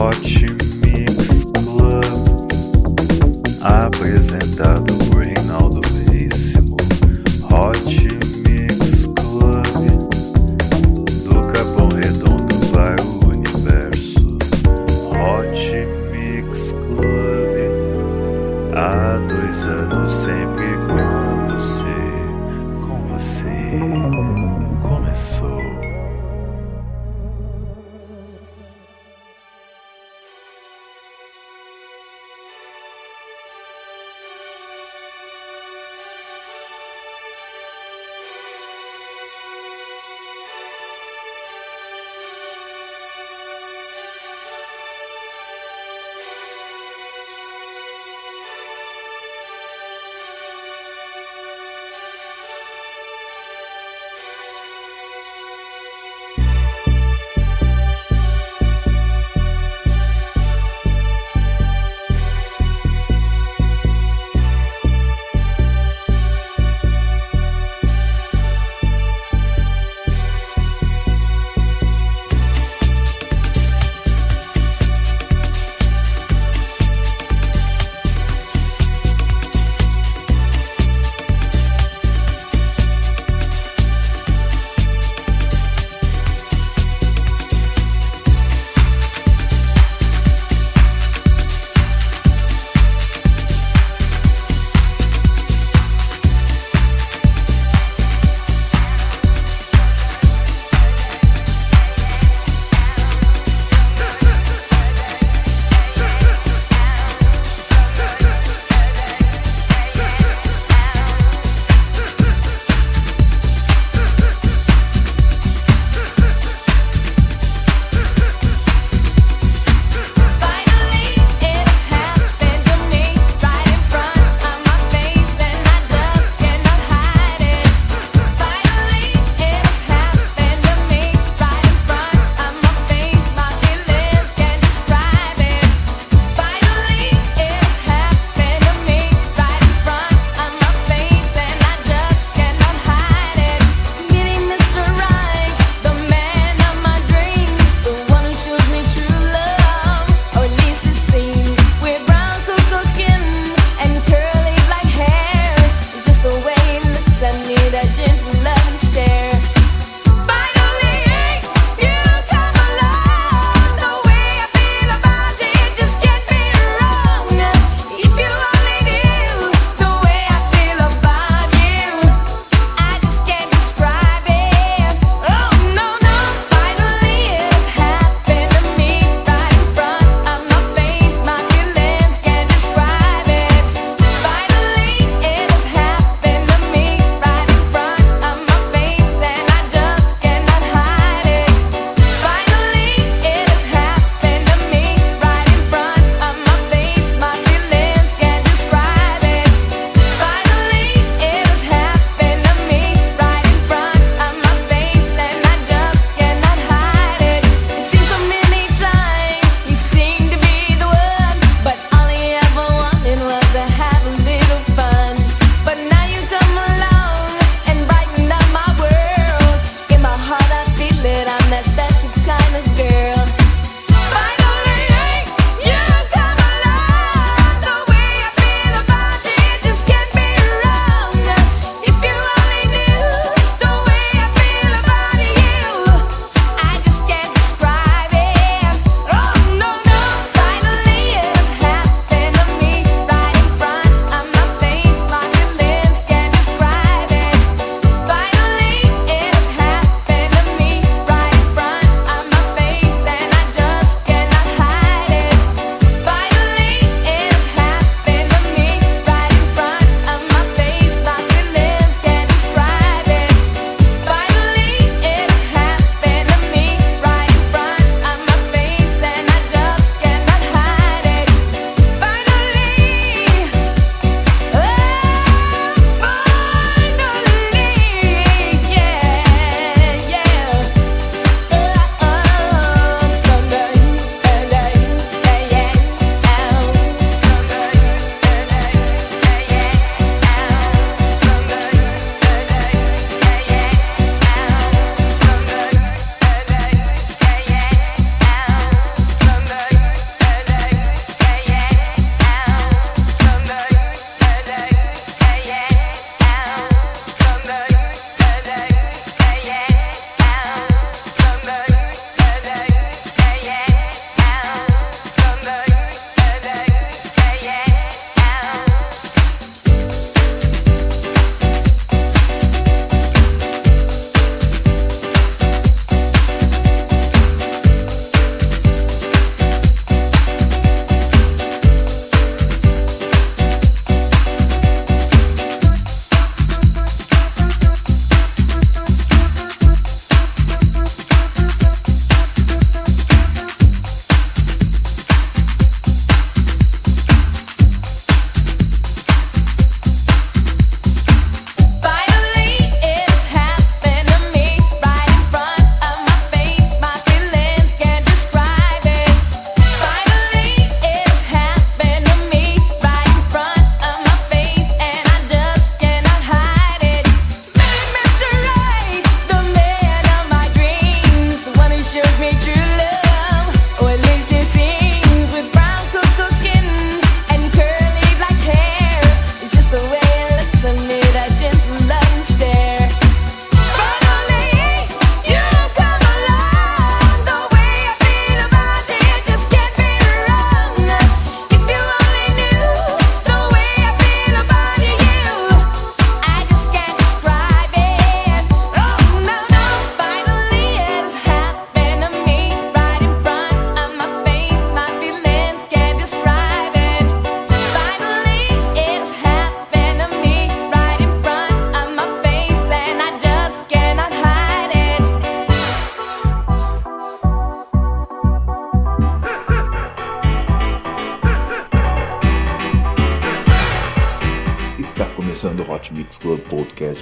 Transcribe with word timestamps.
Hot 0.00 0.69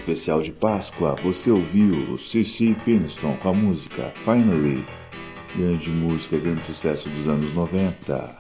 especial 0.09 0.41
de 0.41 0.51
Páscoa, 0.53 1.15
você 1.23 1.51
ouviu 1.51 2.17
CC 2.17 2.75
Pinston 2.83 3.37
com 3.43 3.51
a 3.51 3.53
música 3.53 4.11
Finally, 4.25 4.83
grande 5.55 5.91
música, 5.91 6.39
grande 6.39 6.63
sucesso 6.63 7.11
dos 7.11 7.29
anos 7.29 7.53
90. 7.53 8.37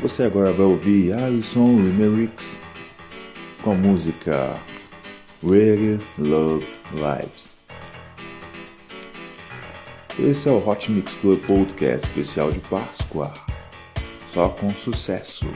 Você 0.00 0.24
agora 0.24 0.52
vai 0.52 0.66
ouvir 0.66 1.12
Alison 1.12 1.76
Limericks 1.76 2.58
com 3.62 3.70
a 3.70 3.74
música 3.74 4.52
Really 5.44 6.00
Love 6.18 6.66
Lives. 6.94 7.54
Esse 10.18 10.48
é 10.48 10.50
o 10.50 10.68
Hot 10.68 10.90
Mix 10.90 11.14
Club 11.16 11.38
Podcast 11.46 12.04
especial 12.08 12.50
de 12.50 12.58
Páscoa, 12.58 13.32
só 14.32 14.48
com 14.48 14.68
sucessos. 14.70 15.51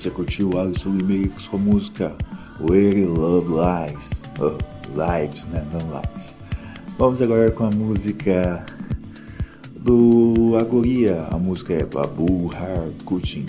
Você 0.00 0.08
curtiu 0.08 0.48
o 0.54 0.58
Alisson 0.58 0.96
Remix 0.96 1.46
com 1.46 1.58
a 1.58 1.60
música 1.60 2.16
We 2.58 3.04
Love 3.04 3.50
Lives. 3.50 4.08
Oh, 4.40 4.56
lives, 4.96 5.46
né? 5.48 5.62
Não 5.72 6.00
lives. 6.00 6.34
Vamos 6.96 7.20
agora 7.20 7.50
com 7.50 7.66
a 7.66 7.70
música 7.70 8.64
do 9.78 10.56
Agoria. 10.58 11.28
A 11.30 11.36
música 11.36 11.74
é 11.74 11.84
Babu 11.84 12.48
Har 12.54 12.88
Kuchin. 13.04 13.44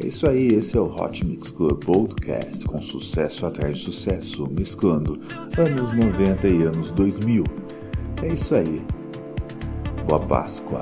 É 0.00 0.06
isso 0.06 0.30
aí, 0.30 0.46
esse 0.46 0.76
é 0.76 0.80
o 0.80 0.94
Hot 0.94 1.26
Mix 1.26 1.50
Club 1.50 1.82
Podcast 1.84 2.64
com 2.66 2.80
sucesso 2.80 3.44
atrás 3.44 3.78
de 3.78 3.86
sucesso, 3.86 4.48
mesclando 4.56 5.18
anos 5.58 5.92
90 5.92 6.46
e 6.46 6.62
anos 6.62 6.92
2000. 6.92 7.42
É 8.22 8.28
isso 8.28 8.54
aí. 8.54 8.80
Boa 10.06 10.20
Páscoa. 10.20 10.78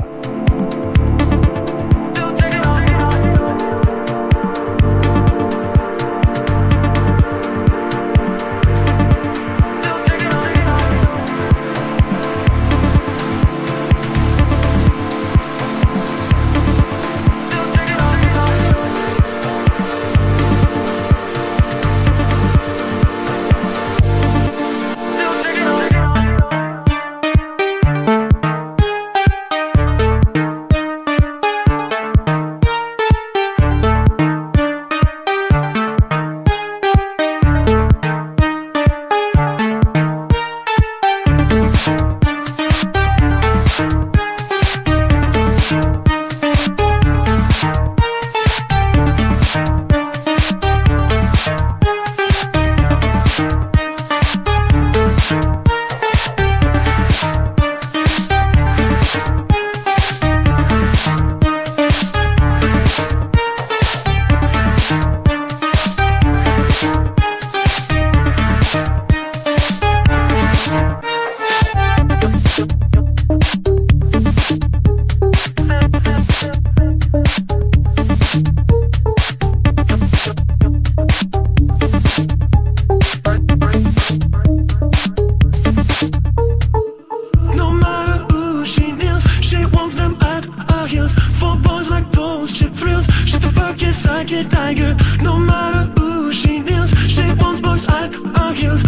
psychic 94.05 94.49
tiger 94.51 94.95
No 95.23 95.39
matter 95.39 95.85
who 95.99 96.31
she 96.33 96.59
is 96.59 96.91
She 97.09 97.25
wants 97.41 97.61
boys 97.61 97.87
like 97.89 98.13
her 98.37 98.53
heels. 98.53 98.83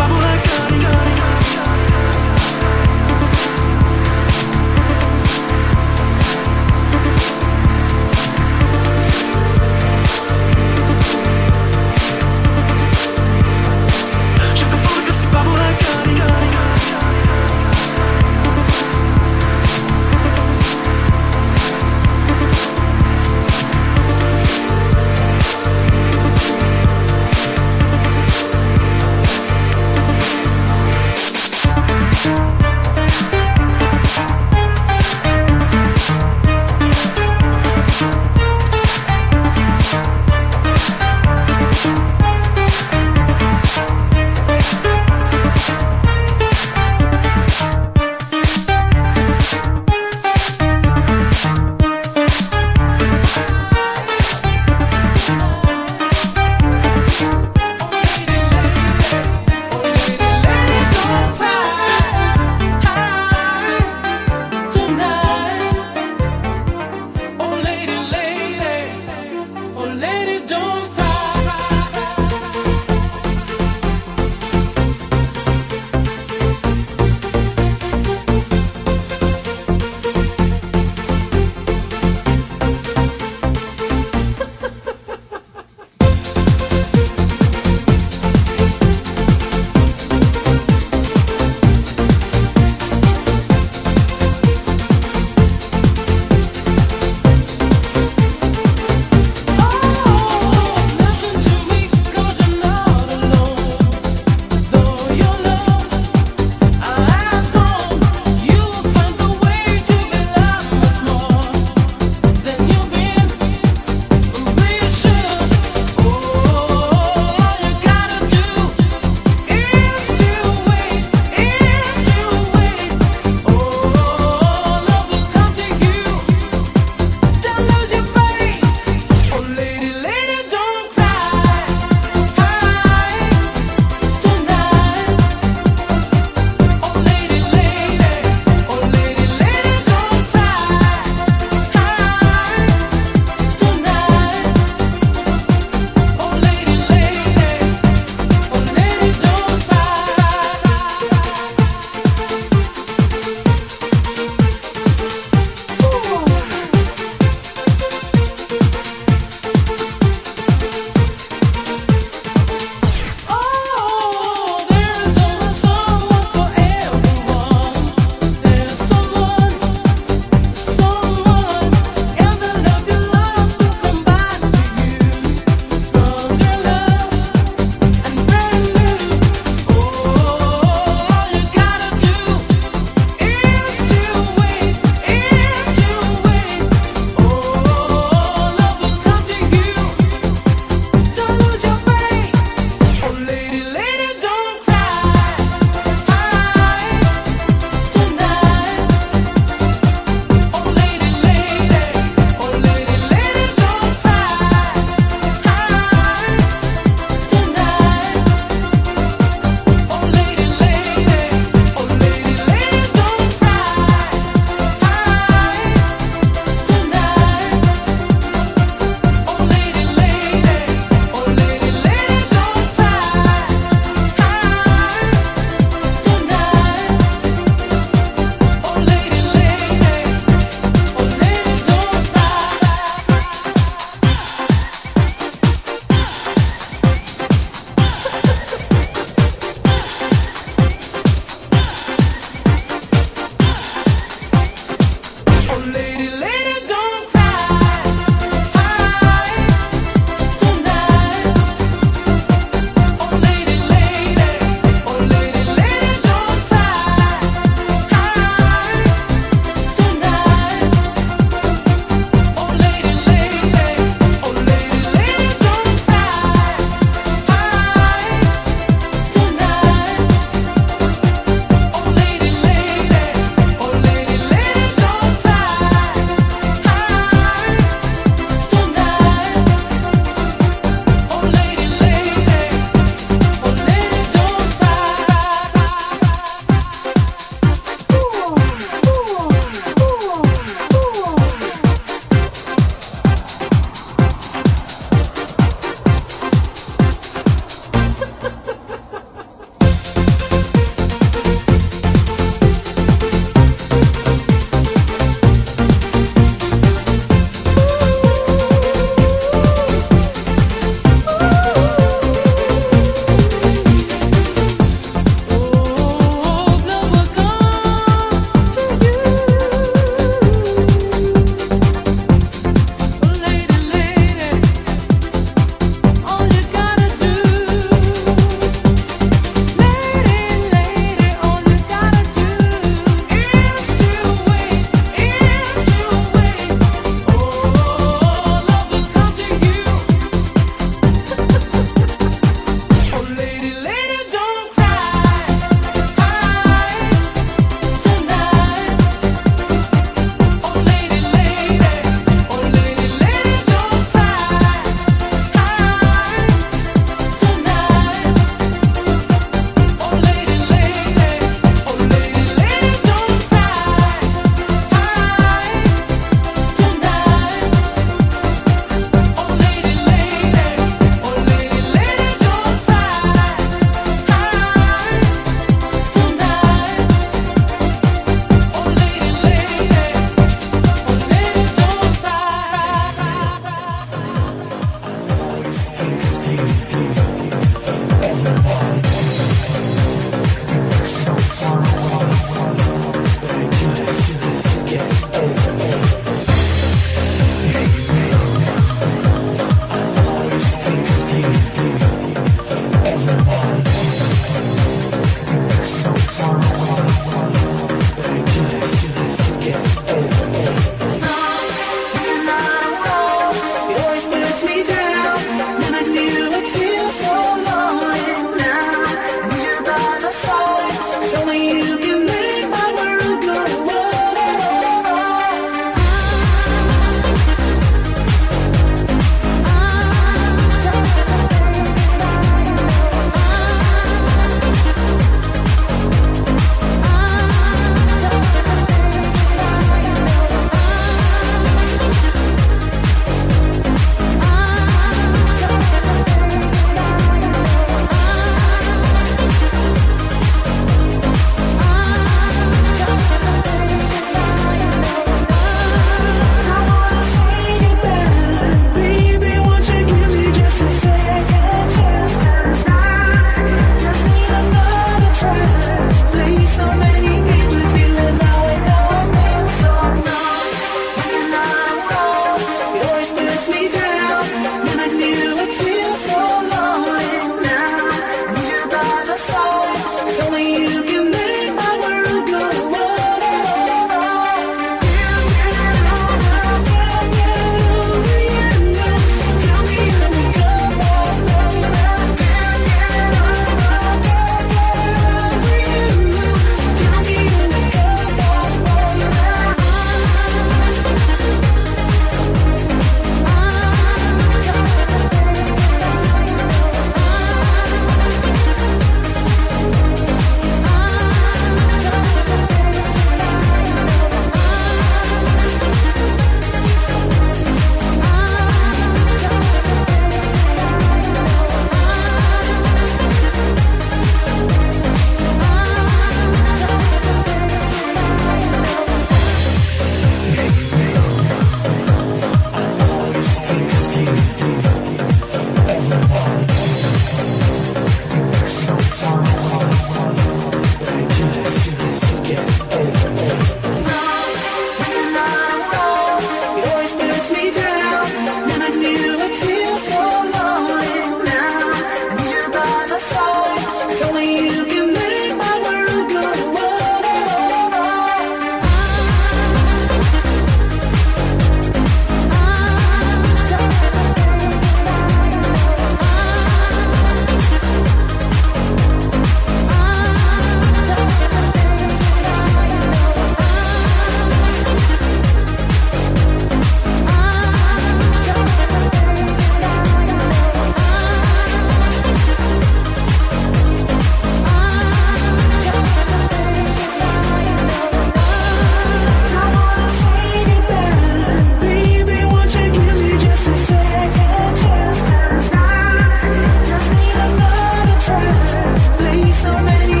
so 599.33 599.51
many 599.63 600.00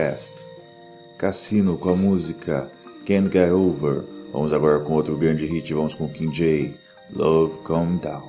Fest, 0.00 0.32
Cassino 1.18 1.76
com 1.76 1.90
a 1.90 1.94
música 1.94 2.72
Can't 3.04 3.30
Get 3.30 3.52
Over. 3.52 4.02
Vamos 4.32 4.50
agora 4.50 4.80
com 4.80 4.94
outro 4.94 5.14
grande 5.14 5.44
hit, 5.44 5.74
vamos 5.74 5.92
com 5.92 6.08
King 6.08 6.34
J, 6.34 6.74
Love 7.12 7.52
Come 7.64 7.98
Down. 7.98 8.22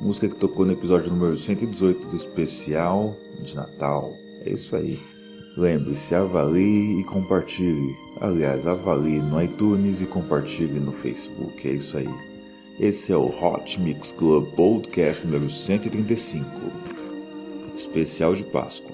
Música 0.00 0.26
que 0.26 0.36
tocou 0.36 0.64
no 0.64 0.72
episódio 0.72 1.12
número 1.12 1.36
118 1.36 2.06
do 2.06 2.16
especial 2.16 3.14
de 3.42 3.54
Natal. 3.54 4.10
É 4.46 4.52
isso 4.52 4.74
aí. 4.74 4.98
Lembre-se, 5.58 6.14
avalie 6.14 7.00
e 7.00 7.04
compartilhe. 7.04 7.94
Aliás, 8.22 8.66
avalie 8.66 9.20
no 9.20 9.42
iTunes 9.42 10.00
e 10.00 10.06
compartilhe 10.06 10.80
no 10.80 10.92
Facebook. 10.92 11.68
É 11.68 11.72
isso 11.72 11.98
aí. 11.98 12.08
Esse 12.80 13.12
é 13.12 13.16
o 13.18 13.26
Hot 13.26 13.78
Mix 13.78 14.12
Club 14.12 14.48
Podcast 14.52 15.26
número 15.26 15.50
135. 15.50 16.46
Especial 17.76 18.34
de 18.34 18.44
Páscoa. 18.44 18.87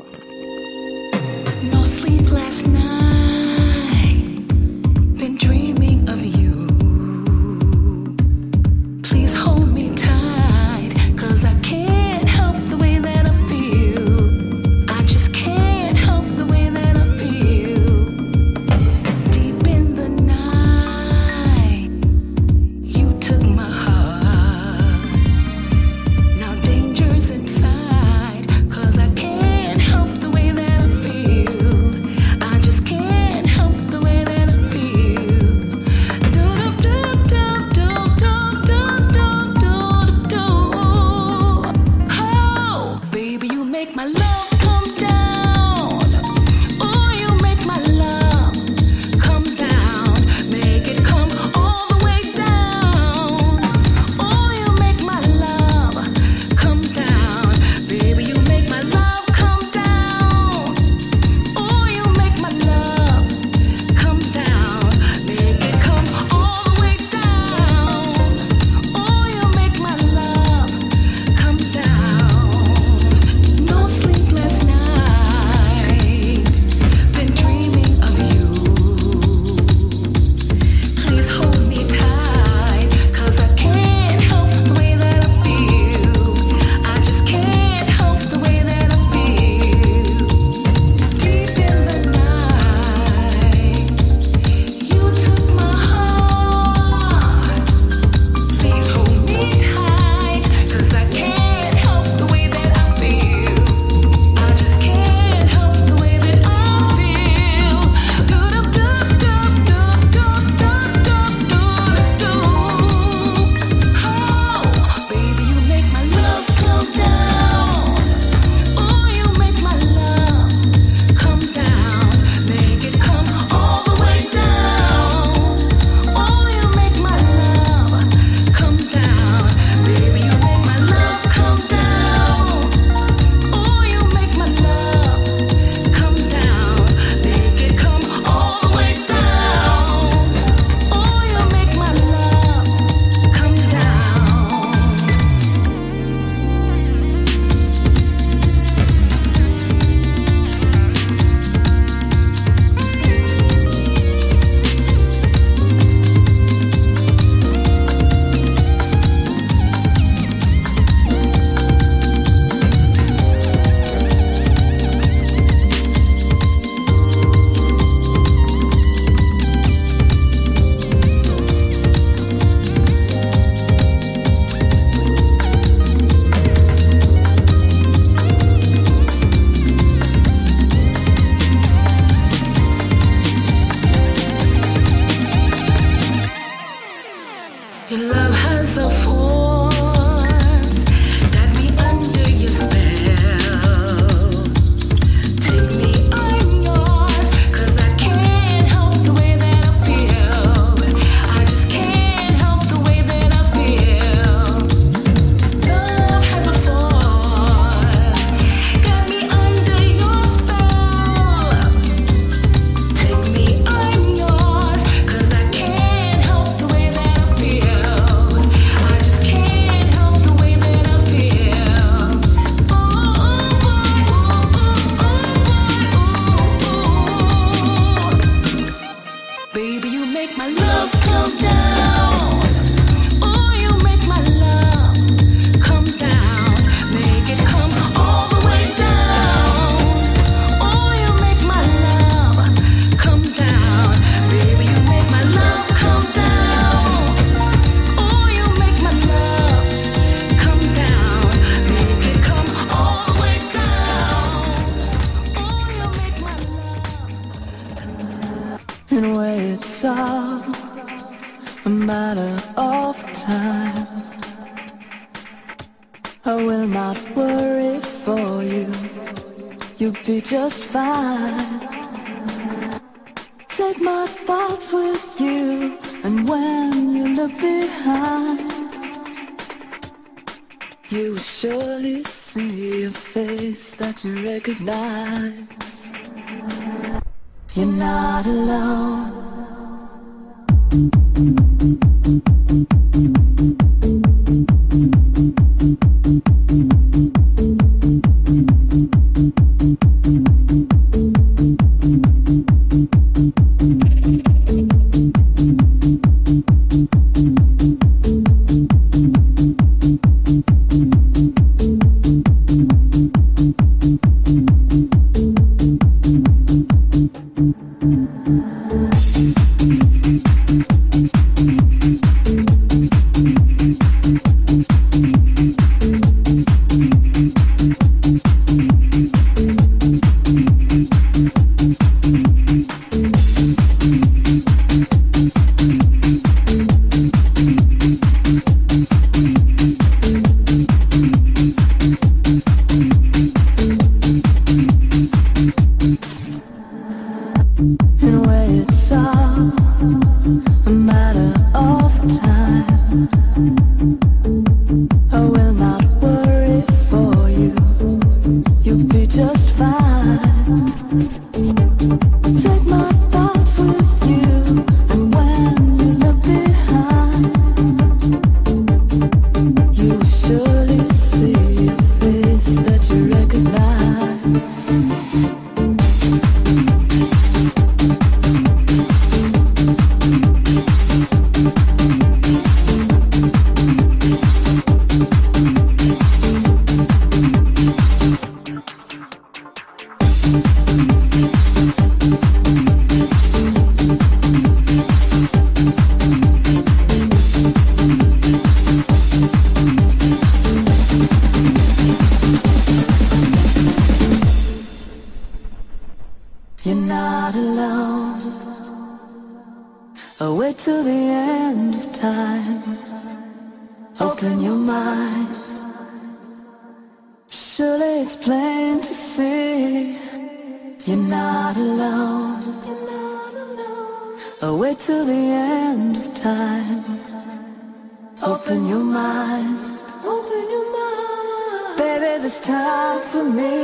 open 428.23 428.67
your 428.67 428.85
mind, 429.01 429.59
open 430.05 430.45
your 430.55 430.67
mind. 430.77 431.79
Baby, 431.79 432.13
There's 432.23 432.41
time 432.41 433.01
for 433.11 433.25
me 433.25 433.55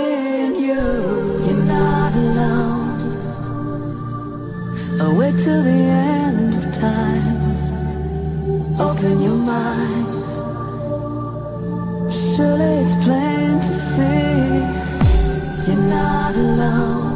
and 0.44 0.56
you. 0.56 0.84
You're 1.46 1.64
not 1.76 2.12
alone. 2.14 2.98
I 5.00 5.06
wait 5.18 5.36
till 5.44 5.62
the 5.62 5.80
end 6.16 6.54
of 6.54 6.64
time. 6.74 7.36
Open 8.88 9.20
your 9.26 9.40
mind. 9.54 10.08
Surely 12.20 12.74
it's 12.84 12.94
plain 13.04 13.52
to 13.66 13.74
see 13.92 14.32
you're 15.66 15.86
not 15.98 16.34
alone. 16.34 17.12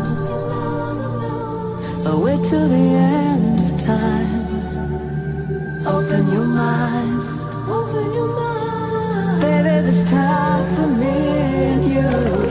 I 2.07 2.15
wait 2.25 2.41
till 2.51 2.69
the 2.69 2.85
end. 3.09 3.24
time 10.07 10.77
for 10.77 10.87
me 10.87 11.07
and 11.07 11.85
you. 11.85 12.44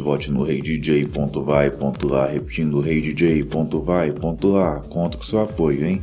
vote 0.00 0.30
no 0.30 0.42
reidj.vai.lá, 0.42 2.26
repetindo 2.26 2.80
reidj.vai.lá. 2.80 4.80
Conto 4.88 5.18
com 5.18 5.24
seu 5.24 5.42
apoio, 5.42 5.86
hein? 5.86 6.02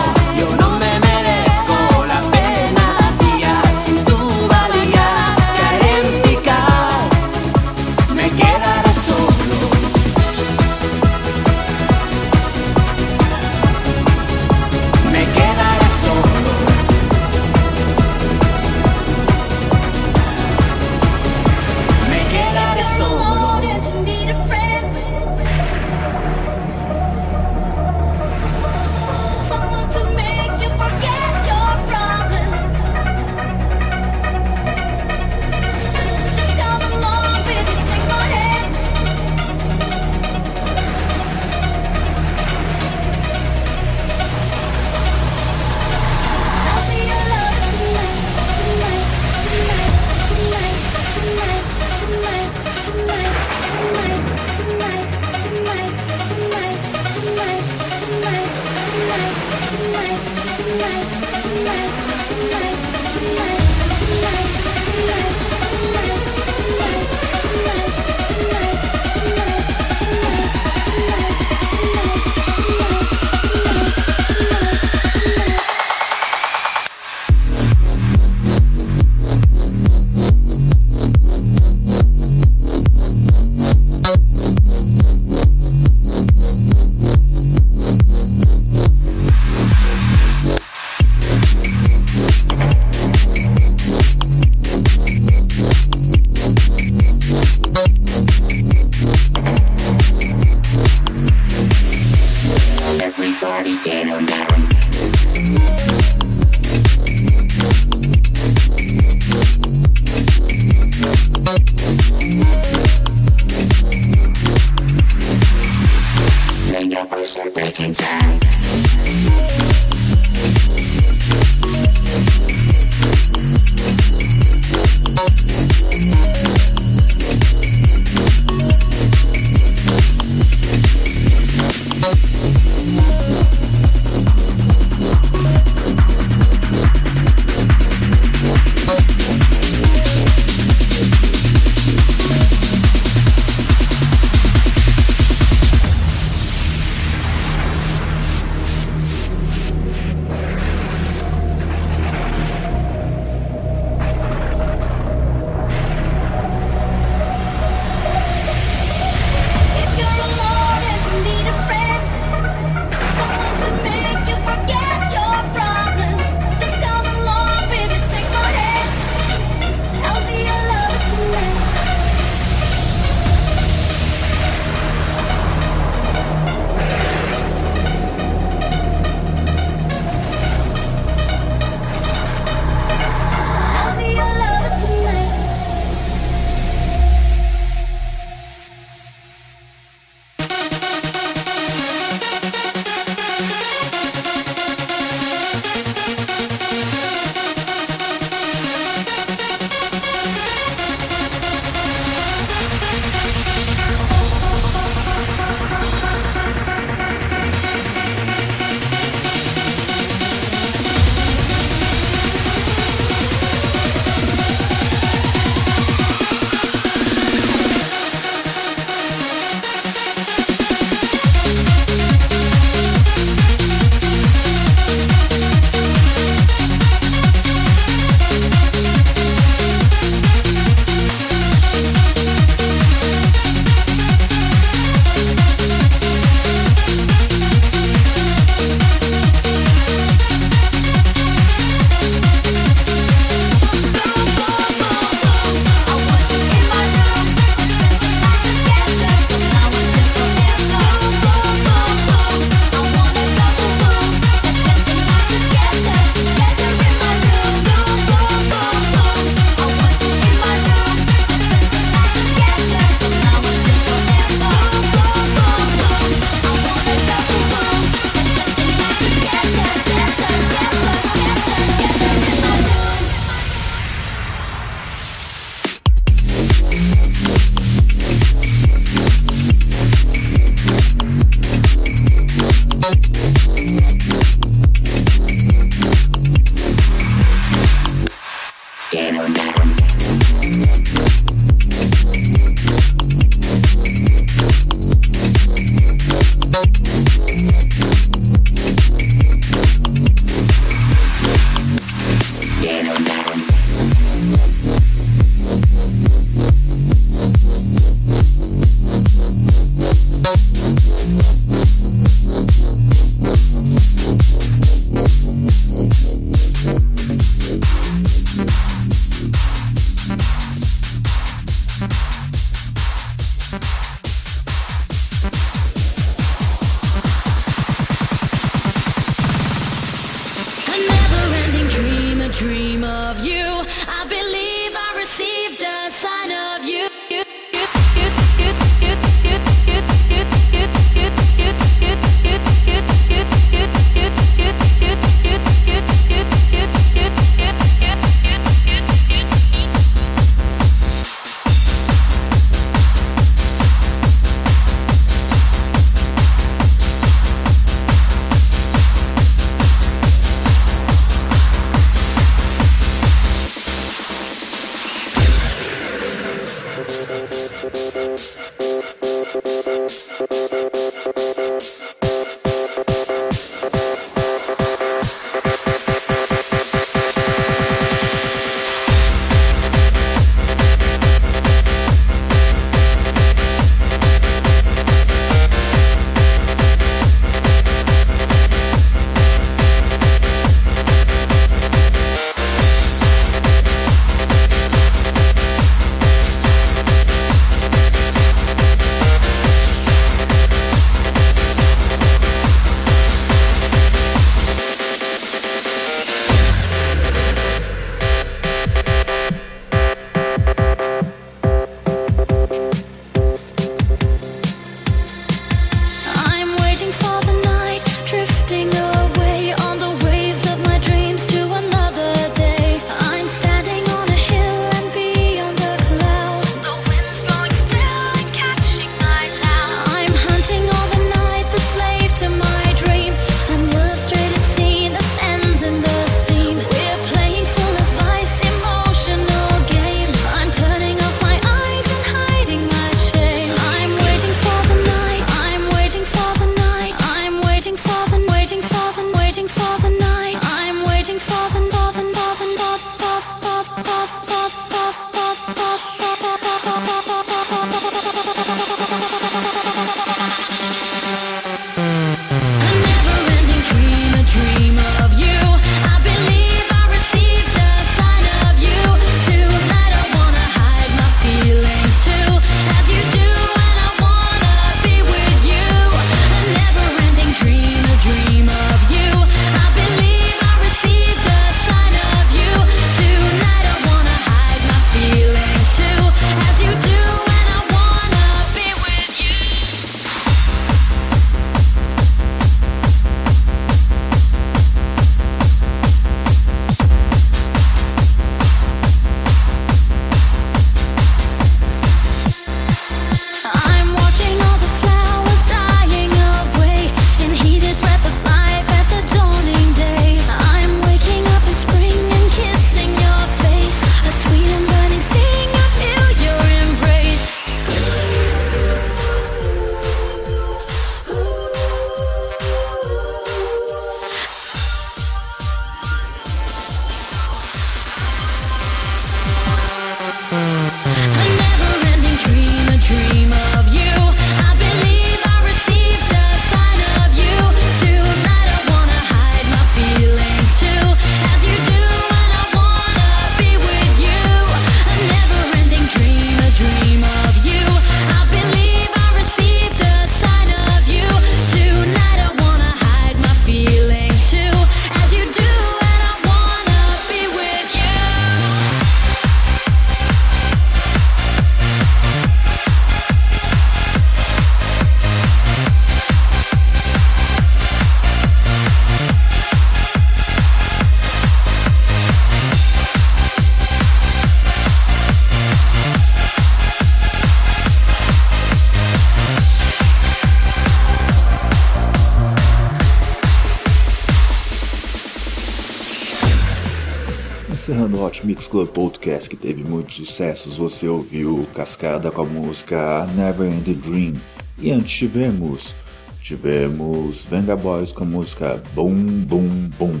Club 588.48 588.68
Podcast, 588.68 589.28
que 589.28 589.36
teve 589.36 589.62
muitos 589.62 589.96
sucessos, 589.96 590.56
você 590.56 590.88
ouviu 590.88 591.46
Cascada 591.54 592.10
com 592.10 592.22
a 592.22 592.24
música 592.24 593.06
Never 593.14 593.46
End 593.46 593.74
Dream. 593.74 594.14
E 594.58 594.70
antes 594.70 594.90
tivemos, 594.90 595.74
tivemos 596.22 597.24
Venga 597.24 597.54
Boys 597.54 597.92
com 597.92 598.04
a 598.04 598.06
música 598.06 598.62
Boom 598.74 598.94
Boom 599.26 599.68
Boom. 599.78 600.00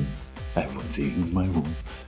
I 0.56 0.66
want 0.74 0.96
you 0.96 1.04
in 1.04 1.30
my 1.32 1.46
room, 1.46 1.62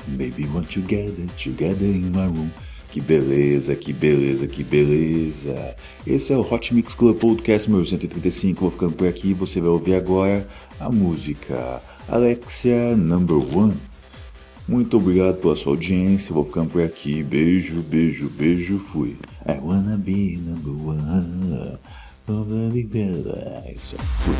baby 0.08 0.48
want 0.52 0.72
together, 0.72 1.26
together 1.36 1.86
in 1.86 2.10
my 2.10 2.26
room. 2.26 2.50
Que 2.90 3.00
beleza, 3.00 3.76
que 3.76 3.92
beleza, 3.92 4.46
que 4.46 4.64
beleza. 4.64 5.76
Esse 6.06 6.32
é 6.32 6.36
o 6.36 6.40
Hot 6.40 6.74
Mix 6.74 6.94
Club 6.94 7.18
Podcast 7.18 7.68
número 7.68 7.86
135. 7.86 8.60
Vou 8.62 8.70
ficando 8.70 8.92
por 8.94 9.06
aqui. 9.06 9.34
Você 9.34 9.60
vai 9.60 9.70
ouvir 9.70 9.94
agora 9.94 10.48
a 10.80 10.90
música 10.90 11.80
Alexia 12.08 12.96
Number 12.96 13.36
One. 13.36 13.89
Muito 14.70 14.98
obrigado 14.98 15.38
pela 15.38 15.56
sua 15.56 15.72
audiência. 15.72 16.32
Vou 16.32 16.44
ficando 16.44 16.70
por 16.70 16.80
aqui. 16.80 17.24
Beijo, 17.24 17.82
beijo, 17.82 18.30
beijo. 18.30 18.78
Fui. 18.92 19.16
I 19.44 19.58
wanna 19.60 19.96
be 19.96 20.38
number 20.38 20.70
one. 20.70 21.76
Isso. 23.74 23.96
Fui. 23.98 24.34